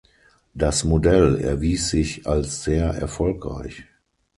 Das 0.55 0.83
Modell 0.83 1.37
erwies 1.37 1.89
sich 1.91 2.25
als 2.25 2.63
sehr 2.63 2.85
erfolgreich. 2.85 3.83